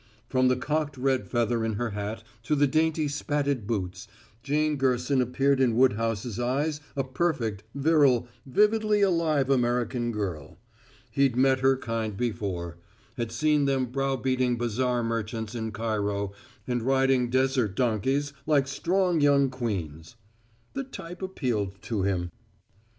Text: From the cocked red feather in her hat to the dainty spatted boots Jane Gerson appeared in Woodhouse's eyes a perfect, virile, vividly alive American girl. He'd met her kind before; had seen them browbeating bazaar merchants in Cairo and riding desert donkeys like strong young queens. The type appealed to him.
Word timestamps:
From 0.29 0.47
the 0.47 0.55
cocked 0.55 0.97
red 0.97 1.27
feather 1.27 1.63
in 1.63 1.73
her 1.73 1.91
hat 1.91 2.23
to 2.45 2.55
the 2.55 2.65
dainty 2.65 3.07
spatted 3.07 3.67
boots 3.67 4.07
Jane 4.41 4.75
Gerson 4.75 5.21
appeared 5.21 5.59
in 5.61 5.75
Woodhouse's 5.75 6.39
eyes 6.39 6.81
a 6.95 7.03
perfect, 7.03 7.63
virile, 7.75 8.27
vividly 8.43 9.01
alive 9.03 9.47
American 9.51 10.11
girl. 10.11 10.57
He'd 11.11 11.35
met 11.35 11.59
her 11.59 11.77
kind 11.77 12.17
before; 12.17 12.79
had 13.15 13.31
seen 13.31 13.65
them 13.65 13.91
browbeating 13.91 14.57
bazaar 14.57 15.03
merchants 15.03 15.53
in 15.53 15.71
Cairo 15.71 16.33
and 16.67 16.81
riding 16.81 17.29
desert 17.29 17.75
donkeys 17.75 18.33
like 18.47 18.67
strong 18.67 19.19
young 19.21 19.51
queens. 19.51 20.15
The 20.73 20.83
type 20.83 21.21
appealed 21.21 21.79
to 21.83 22.01
him. 22.01 22.31